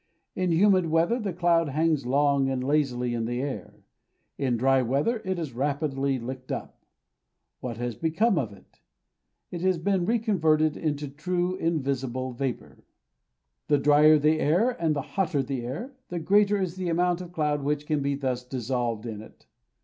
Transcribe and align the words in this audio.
In 0.33 0.51
humid 0.51 0.87
weather 0.87 1.19
the 1.19 1.31
cloud 1.31 1.69
hangs 1.69 2.07
long 2.07 2.49
and 2.49 2.63
lazily 2.63 3.13
in 3.13 3.25
the 3.25 3.39
air; 3.39 3.83
in 4.35 4.57
dry 4.57 4.81
weather 4.81 5.21
it 5.23 5.37
is 5.37 5.53
rapidly 5.53 6.17
licked 6.17 6.51
up. 6.51 6.83
What 7.59 7.77
has 7.77 7.93
become 7.93 8.39
of 8.39 8.51
it? 8.51 8.79
It 9.51 9.61
has 9.61 9.77
been 9.77 10.07
reconverted 10.07 10.75
into 10.75 11.07
true 11.07 11.53
invisible 11.55 12.31
vapour. 12.33 12.77
The 13.67 13.77
drier 13.77 14.17
the 14.17 14.39
air, 14.39 14.71
and 14.71 14.95
the 14.95 15.03
hotter 15.03 15.43
the 15.43 15.63
air, 15.63 15.93
the 16.09 16.17
greater 16.17 16.59
is 16.59 16.77
the 16.77 16.89
amount 16.89 17.21
of 17.21 17.31
cloud 17.31 17.61
which 17.61 17.85
can 17.85 18.01
be 18.01 18.15
thus 18.15 18.43
dissolved 18.43 19.05
in 19.05 19.21
it. 19.21 19.45